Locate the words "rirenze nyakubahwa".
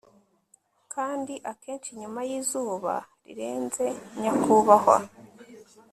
3.25-4.97